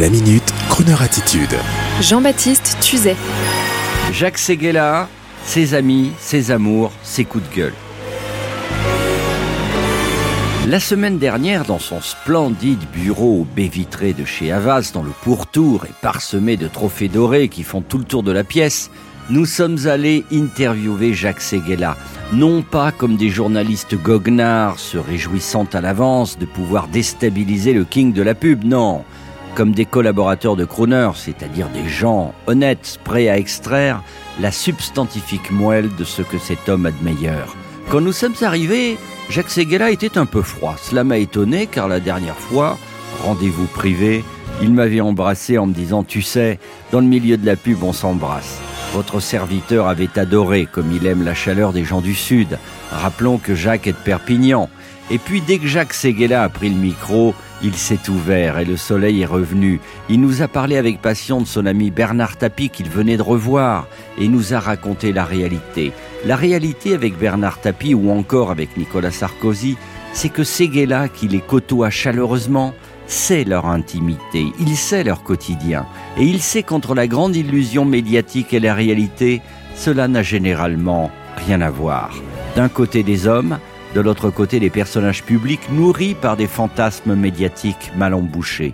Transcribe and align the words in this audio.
La 0.00 0.08
minute, 0.08 0.54
Kroneur 0.70 1.02
attitude. 1.02 1.54
Jean-Baptiste 2.00 2.78
Tuzet. 2.80 3.14
Jacques 4.10 4.38
Séguéla, 4.38 5.06
ses 5.44 5.74
amis, 5.74 6.12
ses 6.18 6.50
amours, 6.50 6.92
ses 7.02 7.26
coups 7.26 7.46
de 7.50 7.54
gueule. 7.54 7.74
La 10.66 10.80
semaine 10.80 11.18
dernière, 11.18 11.66
dans 11.66 11.78
son 11.78 12.00
splendide 12.00 12.80
bureau 12.94 13.42
au 13.42 13.44
baie 13.44 13.68
vitré 13.68 14.14
de 14.14 14.24
chez 14.24 14.50
Havas, 14.50 14.92
dans 14.94 15.02
le 15.02 15.12
pourtour 15.24 15.84
et 15.84 15.92
parsemé 16.00 16.56
de 16.56 16.68
trophées 16.68 17.08
dorés 17.08 17.50
qui 17.50 17.62
font 17.62 17.82
tout 17.82 17.98
le 17.98 18.04
tour 18.04 18.22
de 18.22 18.32
la 18.32 18.44
pièce, 18.44 18.90
nous 19.28 19.44
sommes 19.44 19.86
allés 19.86 20.24
interviewer 20.32 21.12
Jacques 21.12 21.42
Séguéla. 21.42 21.98
Non 22.32 22.62
pas 22.62 22.92
comme 22.92 23.16
des 23.16 23.28
journalistes 23.28 23.94
goguenards 24.02 24.78
se 24.78 24.96
réjouissant 24.96 25.66
à 25.74 25.82
l'avance 25.82 26.38
de 26.38 26.46
pouvoir 26.46 26.88
déstabiliser 26.88 27.74
le 27.74 27.84
king 27.84 28.14
de 28.14 28.22
la 28.22 28.34
pub, 28.34 28.64
non 28.64 29.04
comme 29.54 29.72
des 29.72 29.84
collaborateurs 29.84 30.56
de 30.56 30.64
Crooner, 30.64 31.10
c'est-à-dire 31.14 31.68
des 31.68 31.88
gens 31.88 32.34
honnêtes, 32.46 32.98
prêts 33.04 33.28
à 33.28 33.38
extraire 33.38 34.02
la 34.40 34.50
substantifique 34.50 35.50
moelle 35.50 35.94
de 35.96 36.04
ce 36.04 36.22
que 36.22 36.38
cet 36.38 36.68
homme 36.68 36.86
a 36.86 36.90
de 36.90 37.02
meilleur. 37.02 37.56
Quand 37.90 38.00
nous 38.00 38.12
sommes 38.12 38.34
arrivés, 38.42 38.96
Jacques 39.28 39.50
Seguela 39.50 39.90
était 39.90 40.18
un 40.18 40.26
peu 40.26 40.42
froid. 40.42 40.76
Cela 40.80 41.04
m'a 41.04 41.18
étonné 41.18 41.66
car 41.66 41.88
la 41.88 42.00
dernière 42.00 42.38
fois, 42.38 42.78
rendez-vous 43.22 43.66
privé, 43.66 44.24
il 44.62 44.72
m'avait 44.72 45.00
embrassé 45.00 45.58
en 45.58 45.66
me 45.66 45.74
disant 45.74 46.02
Tu 46.02 46.22
sais, 46.22 46.58
dans 46.90 47.00
le 47.00 47.06
milieu 47.06 47.36
de 47.36 47.46
la 47.46 47.56
pub, 47.56 47.82
on 47.82 47.92
s'embrasse. 47.92 48.58
Votre 48.92 49.20
serviteur 49.20 49.88
avait 49.88 50.18
adoré 50.18 50.66
comme 50.70 50.92
il 50.92 51.06
aime 51.06 51.24
la 51.24 51.34
chaleur 51.34 51.72
des 51.72 51.84
gens 51.84 52.00
du 52.00 52.14
Sud. 52.14 52.58
Rappelons 52.90 53.38
que 53.38 53.54
Jacques 53.54 53.86
est 53.86 53.92
de 53.92 53.96
Perpignan. 53.96 54.68
Et 55.10 55.18
puis 55.18 55.40
dès 55.40 55.58
que 55.58 55.66
Jacques 55.66 55.94
Seguela 55.94 56.42
a 56.42 56.48
pris 56.48 56.70
le 56.70 56.76
micro, 56.76 57.34
il 57.62 57.74
s'est 57.74 58.08
ouvert 58.08 58.58
et 58.58 58.64
le 58.64 58.76
soleil 58.76 59.22
est 59.22 59.26
revenu. 59.26 59.80
Il 60.08 60.20
nous 60.20 60.42
a 60.42 60.48
parlé 60.48 60.76
avec 60.76 61.00
passion 61.00 61.40
de 61.40 61.46
son 61.46 61.66
ami 61.66 61.90
Bernard 61.90 62.36
Tapie 62.36 62.70
qu'il 62.70 62.88
venait 62.88 63.16
de 63.16 63.22
revoir 63.22 63.86
et 64.18 64.28
nous 64.28 64.54
a 64.54 64.60
raconté 64.60 65.12
la 65.12 65.24
réalité. 65.24 65.92
La 66.24 66.36
réalité 66.36 66.94
avec 66.94 67.18
Bernard 67.18 67.60
Tapie 67.60 67.94
ou 67.94 68.10
encore 68.10 68.50
avec 68.50 68.76
Nicolas 68.76 69.10
Sarkozy, 69.10 69.76
c'est 70.12 70.28
que 70.28 70.44
Seguela, 70.44 71.08
qui 71.08 71.28
les 71.28 71.40
côtoie 71.40 71.90
chaleureusement, 71.90 72.74
sait 73.06 73.44
leur 73.44 73.66
intimité, 73.66 74.46
il 74.58 74.76
sait 74.76 75.04
leur 75.04 75.22
quotidien, 75.22 75.86
et 76.16 76.24
il 76.24 76.40
sait 76.40 76.62
qu'entre 76.62 76.94
la 76.94 77.06
grande 77.06 77.36
illusion 77.36 77.84
médiatique 77.84 78.54
et 78.54 78.60
la 78.60 78.74
réalité, 78.74 79.42
cela 79.74 80.08
n'a 80.08 80.22
généralement 80.22 81.10
rien 81.46 81.60
à 81.60 81.70
voir. 81.70 82.14
D'un 82.56 82.68
côté 82.68 83.02
des 83.02 83.26
hommes, 83.26 83.58
de 83.94 84.00
l'autre 84.00 84.30
côté 84.30 84.60
des 84.60 84.70
personnages 84.70 85.22
publics 85.22 85.70
nourris 85.70 86.14
par 86.14 86.36
des 86.36 86.46
fantasmes 86.46 87.14
médiatiques 87.14 87.92
mal 87.96 88.14
embouchés. 88.14 88.72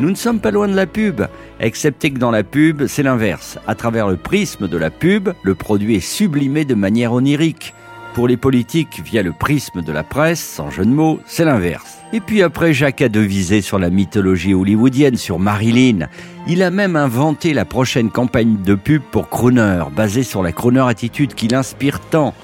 Nous 0.00 0.10
ne 0.10 0.14
sommes 0.14 0.40
pas 0.40 0.50
loin 0.50 0.68
de 0.68 0.74
la 0.74 0.86
pub, 0.86 1.22
excepté 1.60 2.10
que 2.10 2.18
dans 2.18 2.30
la 2.30 2.42
pub, 2.42 2.86
c'est 2.86 3.02
l'inverse. 3.02 3.58
À 3.66 3.74
travers 3.74 4.08
le 4.08 4.16
prisme 4.16 4.66
de 4.66 4.78
la 4.78 4.90
pub, 4.90 5.30
le 5.42 5.54
produit 5.54 5.96
est 5.96 6.00
sublimé 6.00 6.64
de 6.64 6.74
manière 6.74 7.12
onirique. 7.12 7.74
Pour 8.14 8.26
les 8.26 8.36
politiques, 8.36 9.00
via 9.04 9.22
le 9.22 9.32
prisme 9.32 9.82
de 9.82 9.92
la 9.92 10.02
presse, 10.02 10.40
sans 10.40 10.70
jeu 10.70 10.84
de 10.84 10.90
mots, 10.90 11.20
c'est 11.26 11.44
l'inverse. 11.44 11.98
Et 12.12 12.20
puis 12.20 12.42
après, 12.42 12.72
Jacques 12.72 13.02
a 13.02 13.08
devisé 13.08 13.60
sur 13.60 13.78
la 13.78 13.88
mythologie 13.88 14.52
hollywoodienne, 14.52 15.16
sur 15.16 15.38
Marilyn. 15.38 16.08
Il 16.48 16.62
a 16.64 16.70
même 16.70 16.96
inventé 16.96 17.54
la 17.54 17.64
prochaine 17.64 18.10
campagne 18.10 18.56
de 18.64 18.74
pub 18.74 19.02
pour 19.12 19.28
Crooner, 19.28 19.84
basée 19.94 20.24
sur 20.24 20.42
la 20.42 20.50
Crooner 20.50 20.88
attitude 20.88 21.34
qui 21.34 21.46
l'inspire 21.46 22.00
tant. 22.00 22.34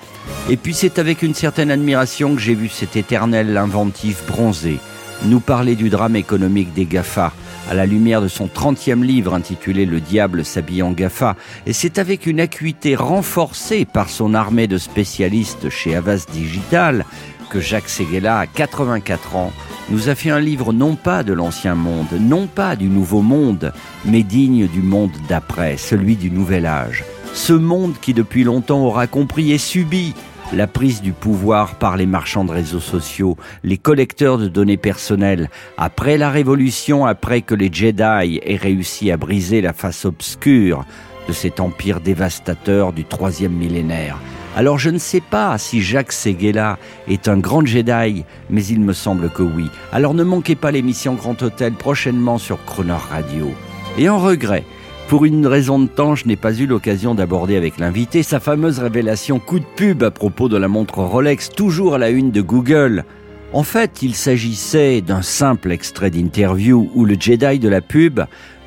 Et 0.49 0.57
puis 0.57 0.75
c'est 0.75 0.99
avec 0.99 1.23
une 1.23 1.35
certaine 1.35 1.71
admiration 1.71 2.35
que 2.35 2.41
j'ai 2.41 2.55
vu 2.55 2.69
cet 2.69 2.97
éternel 2.97 3.57
inventif 3.57 4.25
bronzé 4.27 4.79
nous 5.25 5.41
parler 5.41 5.77
du 5.77 5.89
drame 5.89 6.17
économique 6.17 6.73
des 6.75 6.85
GAFA 6.85 7.33
à 7.69 7.75
la 7.75 7.87
lumière 7.87 8.23
de 8.23 8.29
son 8.29 8.47
30e 8.47 9.03
livre 9.03 9.35
intitulé 9.35 9.87
Le 9.87 10.01
diable 10.01 10.45
s'habille 10.45 10.83
en 10.83 10.93
GAFA. 10.93 11.37
Et 11.67 11.73
c'est 11.73 11.99
avec 11.99 12.27
une 12.27 12.41
acuité 12.41 12.95
renforcée 12.95 13.85
par 13.85 14.09
son 14.09 14.35
armée 14.35 14.69
de 14.69 14.79
spécialistes 14.79 15.69
chez 15.69 15.97
Avas 15.97 16.27
Digital 16.33 17.05
que 17.51 17.61
Jacques 17.61 17.89
Seguela, 17.89 18.41
à 18.41 18.47
84 18.47 19.37
ans, 19.37 19.53
nous 19.89 20.09
a 20.09 20.15
fait 20.15 20.31
un 20.31 20.41
livre 20.41 20.73
non 20.73 20.97
pas 20.97 21.23
de 21.23 21.33
l'ancien 21.33 21.75
monde, 21.75 22.09
non 22.21 22.47
pas 22.47 22.75
du 22.75 22.87
nouveau 22.87 23.23
monde, 23.23 23.73
mais 24.05 24.23
digne 24.23 24.67
du 24.67 24.83
monde 24.83 25.13
d'après, 25.29 25.77
celui 25.77 26.17
du 26.17 26.31
nouvel 26.31 26.67
âge. 26.67 27.05
Ce 27.37 27.53
monde 27.53 27.93
qui 28.01 28.15
depuis 28.15 28.45
longtemps 28.45 28.81
aura 28.81 29.07
compris 29.07 29.53
et 29.53 29.59
subi 29.59 30.15
la 30.55 30.67
prise 30.67 31.03
du 31.03 31.13
pouvoir 31.13 31.75
par 31.75 31.99
les 31.99 32.07
marchands 32.07 32.47
de 32.47 32.51
réseaux 32.51 32.81
sociaux, 32.81 33.37
les 33.63 33.77
collecteurs 33.77 34.39
de 34.39 34.49
données 34.49 34.79
personnelles, 34.79 35.51
après 35.77 36.17
la 36.17 36.31
Révolution, 36.31 37.05
après 37.05 37.43
que 37.43 37.55
les 37.55 37.71
Jedi 37.71 38.41
aient 38.43 38.57
réussi 38.57 39.11
à 39.11 39.19
briser 39.19 39.61
la 39.61 39.75
face 39.75 40.07
obscure 40.07 40.87
de 41.29 41.33
cet 41.35 41.61
empire 41.61 42.01
dévastateur 42.01 42.95
du 42.95 43.05
troisième 43.05 43.53
millénaire. 43.53 44.19
Alors 44.57 44.79
je 44.79 44.89
ne 44.89 44.99
sais 44.99 45.21
pas 45.21 45.59
si 45.59 45.83
Jacques 45.83 46.13
Seguela 46.13 46.79
est 47.07 47.29
un 47.29 47.37
grand 47.37 47.67
Jedi, 47.67 48.25
mais 48.49 48.65
il 48.65 48.81
me 48.81 48.95
semble 48.95 49.29
que 49.29 49.43
oui. 49.43 49.69
Alors 49.93 50.15
ne 50.15 50.25
manquez 50.25 50.55
pas 50.55 50.71
l'émission 50.71 51.13
Grand 51.13 51.41
Hôtel 51.43 51.75
prochainement 51.75 52.39
sur 52.39 52.65
Croner 52.65 52.95
Radio. 53.11 53.53
Et 53.99 54.09
en 54.09 54.19
regret, 54.19 54.65
pour 55.09 55.25
une 55.25 55.47
raison 55.47 55.79
de 55.79 55.87
temps, 55.87 56.17
je 56.17 56.27
n'ai 56.27 56.37
pas 56.37 56.53
eu 56.53 56.67
l'occasion 56.67 57.15
d'aborder 57.15 57.57
avec 57.57 57.79
l'invité 57.79 58.25
sa 58.25 58.41
fameuse 58.41 58.81
révélation 58.81 59.39
coup 59.39 59.61
de 59.61 59.65
pub 59.77 60.03
à 60.03 60.11
propos 60.11 60.49
de 60.49 60.57
la 60.57 60.67
montre 60.67 60.99
Rolex, 60.99 61.51
toujours 61.51 61.95
à 61.95 61.99
la 61.99 62.11
une 62.11 62.33
de 62.33 62.41
Google. 62.41 63.05
En 63.53 63.63
fait, 63.63 64.03
il 64.03 64.17
s'agissait 64.17 65.03
d'un 65.03 65.23
simple 65.23 65.71
extrait 65.71 66.11
d'interview 66.11 66.91
où 66.95 67.05
le 67.05 67.17
Jedi 67.19 67.61
de 67.61 67.69
la 67.69 67.81
pub, 67.81 68.21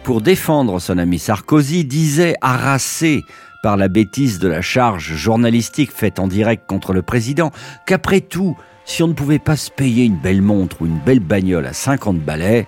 pour 0.04 0.22
défendre 0.22 0.80
son 0.80 0.98
ami 0.98 1.20
Sarkozy, 1.20 1.84
disait 1.84 2.36
harassé 2.40 3.26
par 3.62 3.76
la 3.76 3.90
bêtise 3.90 4.40
de 4.40 4.48
la 4.48 4.62
charge 4.62 5.16
journalistique 5.16 5.92
faite 5.92 6.20
en 6.20 6.28
direct 6.28 6.66
contre 6.68 6.94
le 6.94 7.02
président 7.02 7.52
qu'après 7.86 8.22
tout, 8.22 8.56
si 8.86 9.04
on 9.04 9.10
ne 9.10 9.14
pouvait 9.14 9.40
pas 9.40 9.58
se 9.58 9.70
payer 9.70 10.06
une 10.06 10.18
belle 10.18 10.42
montre 10.42 10.82
ou 10.82 10.86
une 10.86 11.00
belle 11.00 11.20
bagnole 11.20 11.66
à 11.66 11.74
50 11.74 12.20
balais, 12.20 12.66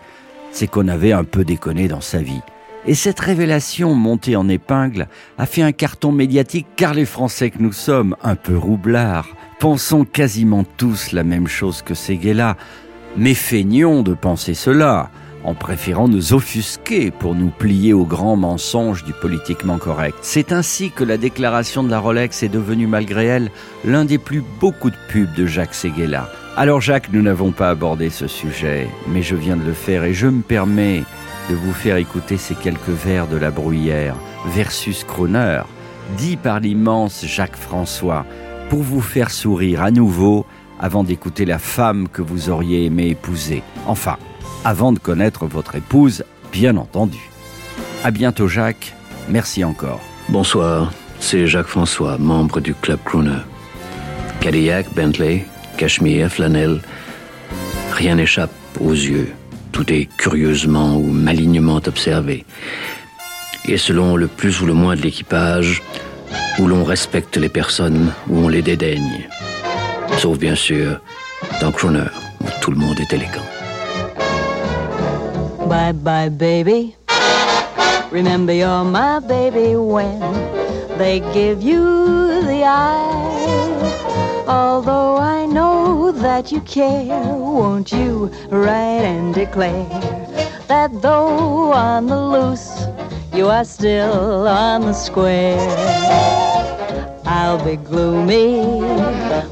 c'est 0.52 0.68
qu'on 0.68 0.90
avait 0.90 1.14
un 1.14 1.24
peu 1.24 1.46
déconné 1.46 1.88
dans 1.88 2.02
sa 2.02 2.22
vie. 2.22 2.42
Et 2.86 2.96
cette 2.96 3.20
révélation 3.20 3.94
montée 3.94 4.36
en 4.36 4.50
épingle 4.50 5.08
a 5.38 5.46
fait 5.46 5.62
un 5.62 5.72
carton 5.72 6.12
médiatique 6.12 6.68
car 6.76 6.94
les 6.94 7.06
Français 7.06 7.52
que 7.52 7.62
nous 7.62 7.74
sommes, 7.74 8.16
un 8.24 8.36
peu 8.36 8.58
roublards, 8.58 9.28
pensons 9.60 10.04
quasiment 10.04 10.64
tous 10.78 11.12
la 11.12 11.24
même 11.24 11.48
chose 11.48 11.84
que 11.84 11.94
là 12.34 12.58
mais 13.18 13.34
feignons 13.34 14.04
de 14.04 14.14
penser 14.14 14.54
cela, 14.54 15.10
en 15.44 15.54
préférant 15.54 16.08
nous 16.08 16.34
offusquer 16.34 17.12
pour 17.12 17.36
nous 17.36 17.50
plier 17.50 17.94
aux 17.94 18.06
grands 18.06 18.36
mensonges 18.36 19.04
du 19.04 19.14
politiquement 19.14 19.78
correct. 19.78 20.16
C'est 20.22 20.52
ainsi 20.52 20.92
que 20.92 21.04
la 21.04 21.18
déclaration 21.18 21.84
de 21.84 21.90
la 21.90 22.00
Rolex 22.00 22.44
est 22.44 22.50
devenue 22.50 22.88
malgré 22.88 23.26
elle 23.26 23.52
l'un 23.86 24.06
des 24.06 24.18
plus 24.18 24.44
beaux 24.60 24.72
coups 24.72 24.94
de 24.94 25.12
pub 25.12 25.34
de 25.36 25.46
Jacques 25.46 25.74
Séguéla. 25.74 26.30
Alors 26.58 26.82
Jacques, 26.82 27.12
nous 27.12 27.22
n'avons 27.22 27.52
pas 27.52 27.70
abordé 27.70 28.10
ce 28.10 28.28
sujet, 28.28 28.88
mais 29.08 29.22
je 29.22 29.36
viens 29.36 29.58
de 29.58 29.66
le 29.66 29.74
faire 29.74 30.04
et 30.04 30.14
je 30.14 30.28
me 30.28 30.42
permets 30.42 31.04
de 31.50 31.56
vous 31.56 31.74
faire 31.74 31.98
écouter 31.98 32.38
ces 32.38 32.56
quelques 32.56 32.90
vers 32.90 33.28
de 33.28 33.38
la 33.38 33.52
bruyère 33.52 34.16
versus 34.48 35.04
Croner, 35.04 35.62
dit 36.18 36.38
par 36.38 36.60
l'immense 36.60 37.26
Jacques 37.26 37.56
François, 37.56 38.26
pour 38.70 38.84
vous 38.84 39.02
faire 39.02 39.32
sourire 39.32 39.84
à 39.84 39.92
nouveau 39.92 40.46
avant 40.80 41.04
d'écouter 41.04 41.46
la 41.46 41.60
femme 41.60 42.08
que 42.08 42.22
vous 42.22 42.50
auriez 42.50 42.86
aimé 42.86 43.10
épouser. 43.10 43.64
Enfin, 43.88 44.18
avant 44.64 44.92
de 44.92 45.00
connaître 45.00 45.46
votre 45.46 45.76
épouse, 45.76 46.24
bien 46.52 46.78
entendu. 46.78 47.30
À 48.04 48.12
bientôt 48.12 48.48
Jacques, 48.48 48.96
merci 49.30 49.64
encore. 49.64 50.02
Bonsoir, 50.30 50.92
c'est 51.20 51.48
Jacques 51.48 51.68
François, 51.68 52.18
membre 52.18 52.62
du 52.62 52.74
Club 52.74 53.00
Crooner. 53.06 53.42
Cadillac, 54.40 54.92
Bentley, 54.96 55.46
Cachemire, 55.78 56.32
flanelle, 56.32 56.82
rien 57.92 58.16
n'échappe 58.16 58.52
aux 58.80 58.94
yeux 58.94 59.34
est 59.90 60.10
curieusement 60.18 60.96
ou 60.96 61.12
malignement 61.12 61.82
observé. 61.86 62.46
Et 63.66 63.78
selon 63.78 64.16
le 64.16 64.28
plus 64.28 64.62
ou 64.62 64.66
le 64.66 64.74
moins 64.74 64.96
de 64.96 65.02
l'équipage, 65.02 65.82
où 66.60 66.68
l'on 66.68 66.84
respecte 66.84 67.38
les 67.38 67.50
personnes, 67.50 68.12
où 68.30 68.38
on 68.38 68.50
les 68.50 68.62
dédaigne. 68.62 69.28
Sauf 70.18 70.38
bien 70.38 70.56
sûr 70.56 71.00
dans 71.62 71.72
Croner, 71.72 72.10
où 72.42 72.48
tout 72.62 72.72
le 72.72 72.78
monde 72.78 73.00
est 73.00 73.14
élégant. 73.14 73.48
Bye 75.68 75.94
bye 75.94 76.30
baby. 76.30 76.96
Remember 78.12 78.54
you're 78.54 78.84
my 78.84 79.20
baby 79.20 79.76
when 79.76 80.20
they 80.98 81.22
give 81.34 81.62
you 81.64 81.80
the 82.44 82.64
eye. 82.66 83.22
Although 84.48 85.18
I 85.18 85.41
that 86.32 86.50
you 86.50 86.62
care, 86.62 87.36
won't 87.36 87.92
you 87.92 88.32
write 88.50 89.04
and 89.14 89.34
declare 89.34 90.00
that 90.70 90.90
though 91.02 91.74
on 91.74 92.06
the 92.06 92.22
loose, 92.36 92.86
you 93.34 93.48
are 93.50 93.66
still 93.66 94.48
on 94.48 94.80
the 94.80 94.94
square? 94.94 95.60
I'll 97.26 97.62
be 97.66 97.76
gloomy, 97.76 98.80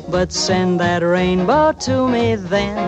but 0.07 0.31
send 0.31 0.79
that 0.79 1.03
rainbow 1.03 1.73
to 1.87 2.07
me 2.07 2.37
then. 2.37 2.87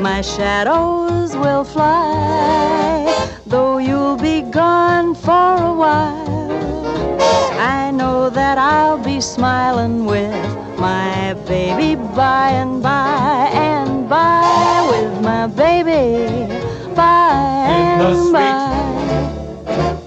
My 0.00 0.20
shadows 0.20 1.36
will 1.36 1.64
fly 1.64 3.28
though 3.44 3.78
you'll 3.78 4.18
be 4.18 4.42
gone 4.42 5.16
for 5.16 5.48
a 5.70 5.74
while. 5.82 7.18
I 7.58 7.90
know 7.90 8.30
that 8.30 8.56
I'll 8.56 9.02
be 9.02 9.20
smiling 9.20 10.04
with 10.04 10.65
my 10.78 11.34
baby 11.46 11.94
by 12.14 12.50
and 12.50 12.82
by 12.82 13.50
and 13.52 14.08
by 14.08 14.86
with 14.90 15.22
my 15.22 15.46
baby 15.46 16.46
by 16.94 17.68
In 17.76 17.98
the 17.98 18.08
and 18.08 18.32
by. 18.32 18.76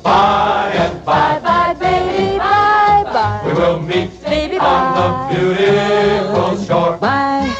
By 0.03 0.71
and 0.73 1.05
Bye 1.05 1.39
bye, 1.39 1.73
baby, 1.73 2.37
bye 2.37 3.03
bye. 3.13 3.41
we 3.45 3.53
will 3.53 3.79
meet 3.79 4.09
Baby, 4.23 4.57
on 4.57 4.93
bye. 4.93 5.29
the 5.29 5.35
beautiful 5.35 6.65
shore. 6.65 6.97
Bye. 6.97 7.55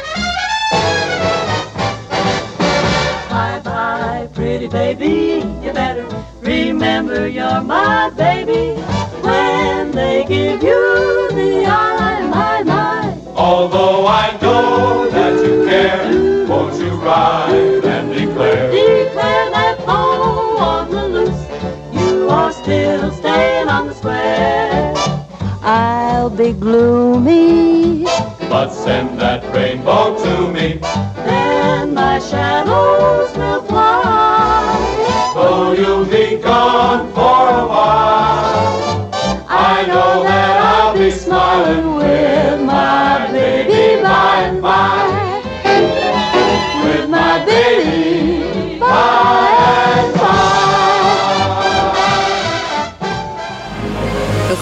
Bye 3.28 3.60
bye, 3.64 4.28
pretty 4.34 4.68
baby. 4.68 5.42
You 5.64 5.72
better 5.72 6.06
remember 6.42 7.28
you're 7.28 7.60
my 7.62 8.10
baby. 8.10 8.39
Gloomy, 26.52 28.04
But 28.48 28.70
send 28.70 29.20
that 29.20 29.44
rainbow 29.54 30.16
to 30.22 30.52
me, 30.52 30.80